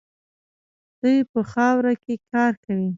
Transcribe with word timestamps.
دوی 0.99 1.17
په 1.31 1.39
خاورو 1.51 1.93
کې 2.03 2.13
کار 2.31 2.53
کوي. 2.63 2.89